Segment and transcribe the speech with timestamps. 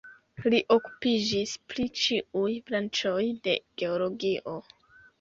[0.53, 4.61] Li okupiĝis pri ĉiuj branĉoj de geologio.